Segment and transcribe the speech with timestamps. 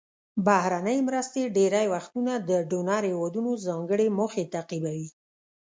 [0.45, 5.07] بهرنۍ مرستې ډیری وختونه د ډونر هیوادونو ځانګړې موخې تعقیبوي.